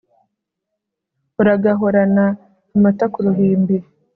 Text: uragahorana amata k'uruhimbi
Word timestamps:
uragahorana 1.41 2.25
amata 2.75 3.05
k'uruhimbi 3.13 3.77